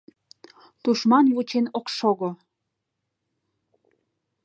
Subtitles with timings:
[0.83, 2.29] Тушман вучен ок шого!